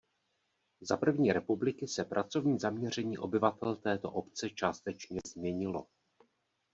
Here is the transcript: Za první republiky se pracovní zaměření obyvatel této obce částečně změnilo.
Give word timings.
Za 0.81 0.97
první 0.97 1.31
republiky 1.33 1.87
se 1.87 2.05
pracovní 2.05 2.59
zaměření 2.59 3.17
obyvatel 3.17 3.75
této 3.75 4.11
obce 4.11 4.49
částečně 4.49 5.19
změnilo. 5.33 5.87